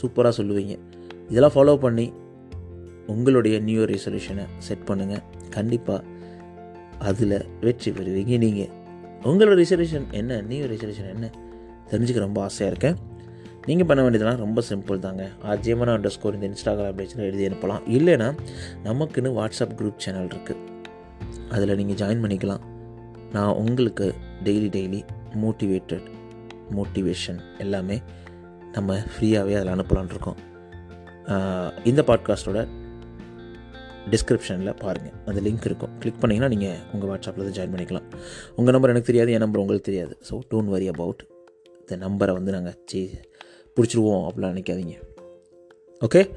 சூப்பராக 0.00 0.32
சொல்லுவீங்க. 0.38 0.78
இதெல்லாம் 1.28 1.54
ஃபாலோ 1.54 1.76
பண்ணி 1.76 2.12
உங்களுடைய 3.06 3.58
நியூ 3.58 3.82
இயர் 3.82 3.92
ரெசல்யூஷனை 3.94 4.44
செட் 4.58 4.86
பண்ணுங்கள் 4.86 5.22
கண்டிப்பாக 5.50 6.04
அதில் 6.98 7.46
வெற்றி 7.60 7.90
பெறுவீங்க 7.90 8.38
நீங்கள் 8.38 8.70
உங்களோட 9.22 9.54
ரிசல்யூஷன் 9.62 10.10
என்ன? 10.10 10.40
நியூ 10.40 10.64
இயர் 10.64 10.72
ரெசல்யூஷன் 10.74 11.10
என்ன? 11.14 11.30
தெரிஞ்சுக்க 11.90 12.18
ரொம்ப 12.18 12.42
ஆசையாக 12.42 12.72
இருக்கேன். 12.72 12.96
நீங்கள் 13.68 13.88
பண்ண 13.88 14.00
வேண்டியதெல்லாம் 14.04 14.40
ரொம்ப 14.44 14.62
சிம்பிள் 14.70 15.04
தாங்க. 15.06 15.24
ஆர்ஜியமான 15.50 15.92
அண்டர் 15.96 16.14
ஸ்கோர் 16.16 16.36
இந்த 16.38 16.46
இன்ஸ்டாகிராம் 16.52 16.96
பேஜில் 16.98 17.24
எழுதி 17.28 17.44
அனுப்பலாம். 17.48 17.82
இல்லைன்னா 17.96 18.28
நமக்குன்னு 18.88 19.30
வாட்ஸ்அப் 19.38 19.74
குரூப் 19.80 20.02
சேனல் 20.04 20.30
இருக்குது 20.32 20.62
அதில் 21.54 21.78
நீங்கள் 21.80 21.98
ஜாயின் 22.02 22.22
பண்ணிக்கலாம். 22.24 22.62
நான் 23.36 23.54
உங்களுக்கு 23.62 24.06
டெய்லி 24.48 24.68
டெய்லி 24.76 25.00
மோட்டிவேட்டட் 25.44 26.06
மோட்டிவேஷன் 26.78 27.40
எல்லாமே 27.64 27.96
நம்ம 28.76 28.96
ஃப்ரீயாகவே 29.12 29.56
அதில் 29.58 29.74
அனுப்பலான் 29.76 30.12
இருக்கோம். 30.14 30.38
இந்த 31.90 32.00
பாட்காஸ்ட்டோட 32.08 32.60
டிஸ்கிரிப்ஷனில் 34.12 34.72
பாருங்கள் 34.84 35.14
அந்த 35.28 35.40
லிங்க் 35.46 35.66
இருக்கும். 35.68 35.92
கிளிக் 36.00 36.18
பண்ணிங்கன்னா 36.22 36.50
நீங்கள் 36.54 36.80
உங்கள் 36.94 37.10
வாட்ஸ்அப்பில் 37.10 37.46
தான் 37.48 37.56
ஜாயின் 37.58 37.74
பண்ணிக்கலாம். 37.74 38.08
உங்கள் 38.58 38.74
நம்பர் 38.76 38.92
எனக்கு 38.94 39.10
தெரியாது 39.10 39.32
என் 39.36 39.44
நம்பர் 39.44 39.62
உங்களுக்கு 39.62 39.88
தெரியாது. 39.90 40.14
ஸோ 40.28 40.40
டோன்ட் 40.50 40.72
வரி 40.74 40.88
அபவுட் 40.94 41.22
இந்த 41.82 41.96
நம்பரை 42.06 42.32
வந்து 42.38 42.52
நாங்கள் 42.56 42.76
சே 42.90 43.00
பிடிச்சிருவோம் 43.76 44.24
அப்படிலாம் 44.26 44.54
நினைக்காதீங்க. 44.56 44.96
Okay 46.00 46.30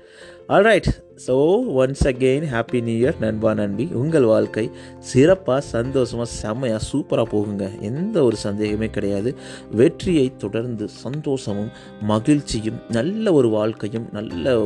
alright 0.48 0.88
so 1.28 1.34
once 1.82 2.04
again 2.04 2.46
happy 2.54 2.82
new 2.82 3.08
year 3.08 3.20
நண்பா 3.20 3.54
நண்பி. 3.54 3.90
உங்கள் 3.94 4.24
வாழ்க்கை 4.24 4.72
சிறப்பாக 5.00 5.62
சந்தோஷமாக 5.62 6.30
செம்மையாக 6.30 6.84
சூப்பராக 6.92 7.28
போகுங்க. 7.32 7.70
எந்த 7.82 8.24
ஒரு 8.24 8.36
சந்தேகமே 8.36 8.90
கிடையாது. 8.90 9.36
வெற்றியை 9.72 10.36
தொடர்ந்து 10.38 10.88
சந்தோஷமும் 10.88 11.72
மகிழ்ச்சியும் 12.02 12.80
நல்ல 12.90 13.34
ஒரு 13.34 13.50
வாழ்க்கையும் 13.50 14.08
நல்ல 14.12 14.66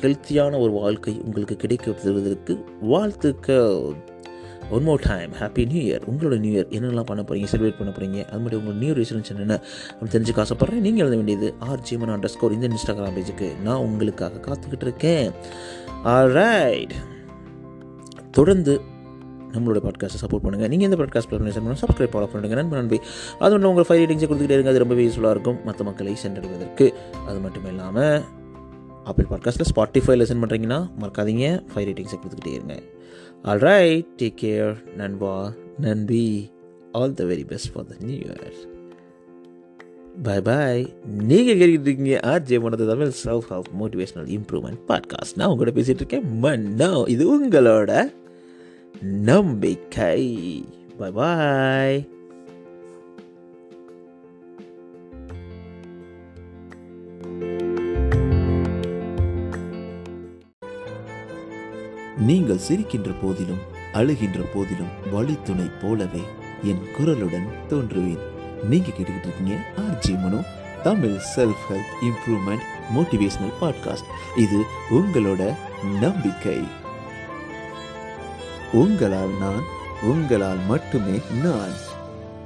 ஹெல்த்தியான 0.00 0.60
ஒரு 0.60 0.72
வாழ்க்கை 0.72 1.20
உங்களுக்கு 1.24 1.56
கிடைக்க 1.56 2.56
வாழ்த்துக்க 2.82 3.58
one 4.70 4.82
more 4.82 5.02
time 5.06 5.32
happy 5.40 5.66
new 5.72 5.80
year 5.88 6.04
உங்களோட 6.10 6.38
நியூ 6.38 6.52
இயர் 6.54 6.68
என்னெல்லாம் 6.76 7.08
பண்ண 7.10 7.22
போகிறீங்க 7.22 7.48
செலிப்ரேட் 7.52 7.78
பண்ண 7.78 7.92
போகிறீங்க 7.96 8.24
அது 8.28 8.40
மாதிரி 8.40 8.56
உங்களோட 8.60 8.78
நியூ 8.82 8.92
ரெசல்யூஷன் 8.94 9.42
என்ன 9.44 9.60
அப்படின்னு 9.90 10.14
தெரிஞ்சுக்க 10.14 10.44
ஆசைப்பட்றேன். 10.44 10.84
நீங்கள் 10.86 11.04
எழுத 11.04 11.16
வேண்டியது 11.16 11.54
ஆர் 11.58 11.80
ஜிமன் 11.80 12.08
அண்டர் 12.08 12.32
ஸ்கோர் 12.34 12.52
இந்த 12.52 12.68
இன்ஸ்டாகிராம் 12.68 13.16
பேஜுக்கு 13.18 13.60
நான் 13.62 13.76
உங்களுக்காக 13.76 14.40
காத்துக்கிட்டு 14.46 14.86
இருக்கேன். 14.88 15.30
ஆல்ரைட் 16.04 16.94
தொடர்ந்து 18.30 18.80
நம்மளோட 19.54 19.80
பாட்காஸ்ட்டை 19.86 20.20
சப்போர்ட் 20.22 20.44
பண்ணுங்கள் 20.44 20.68
நீங்கள் 20.68 20.88
இந்த 20.90 20.96
பாட்காஸ்ட் 21.00 21.30
பண்ணுங்கள் 21.30 21.82
சப்ஸ்கிரைப் 21.82 22.14
ஃபாலோ 22.14 22.28
பண்ணுங்கள் 22.32 22.60
நண்பன் 22.60 22.80
நண்பி. 22.80 23.00
அது 23.38 23.54
ஒன்று 23.54 23.68
உங்கள் 23.68 23.86
ஃபைவ் 23.88 24.00
ரேட்டிங்ஸை 24.02 24.28
கொடுத்துக்கிட்டே 24.30 24.50
இருங்க. 24.50 24.70
அது 24.70 24.78
ரொம்பவே 24.78 25.06
யூஸ்ஃபுல்லாக 25.06 25.30
இருக்கும். 25.30 25.64
மற்ற 25.64 25.84
மக்களை 25.84 26.16
சென்றடைவதற்கு. 26.24 26.92
அது 27.26 27.38
மட்டும் 27.38 27.64
இல்லாமல் 27.64 28.20
ஆப்பிள் 29.04 29.26
பாட்காஸ்ட்டில் 29.30 29.70
ஸ்பாட்டிஃபை 29.74 30.20
லெசன் 30.20 30.42
பண்ணுறீங்கன்னா 30.42 30.90
மறக்காதீங்க. 31.00 31.62
ஃபைவ் 31.74 31.88
ரேட்டிங்ஸை 31.88 32.18
கொடுத்துக்கிட்டே 32.18 32.52
இருங்க. 32.52 32.82
ஆல் 33.42 33.58
ரைட் 33.58 34.06
டேக் 34.16 34.34
கேர் 34.40 34.94
நண்பா 34.96 35.52
நன்றி. 35.78 36.50
All 36.92 37.14
the 37.14 37.24
very 37.24 37.46
best 37.46 37.72
for 37.72 37.86
the 37.86 37.94
new 38.00 38.18
year 38.18 38.52
bye 40.22 40.40
bye 40.40 40.94
நீங்கள் 41.04 41.56
கேட்டுக்கிட்டு 41.56 41.86
இருக்கீங்க 41.86 42.20
ஆர்ஜே 42.22 42.60
மனது 42.60 42.86
Tamil 42.86 43.12
self 43.24 43.46
help 43.50 43.72
motivational 43.80 44.38
improvement 44.38 44.80
podcast 44.88 45.36
நான் 45.36 45.48
உங்கள்கிட்ட 45.48 45.78
பேசிகிட்டு 45.78 45.94
இருக்கேன் 45.94 46.38
மன்னோ 46.42 47.04
இது 47.08 47.24
உங்களோட 47.38 48.12
நம்பிக்கை. 49.02 50.64
பாய் 50.98 51.10
பாய் 51.10 52.13
நீங்கள் 62.24 62.60
சிரிக்கின்ற 62.68 63.14
போதிலும் 63.22 63.60
அழுகின்ற 63.92 64.40
போதிலும் 64.54 65.10
வழித்துணை 65.12 65.70
போலவே 65.82 66.22
என் 66.62 66.86
குரலுடன் 66.98 67.48
தோன்றுவேன். 67.68 68.18
நீங்க 68.62 68.88
கேட்டுக்கிட்டு 68.88 69.22
இருக்கீங்க 69.22 69.64
R J 69.76 70.22
Mano 70.22 70.44
Tamil 70.82 71.18
self 71.36 71.64
help 71.70 71.94
improvement 72.02 72.64
motivational 72.96 73.58
podcast 73.60 74.38
இது 74.38 74.62
உங்களோட 74.90 75.54
நம்பிக்கை. 76.00 76.58
உங்களால் 78.72 79.38
நான் 79.38 79.62
உங்களால் 80.02 80.58
மட்டுமே 80.68 81.20
நான். 81.42 81.93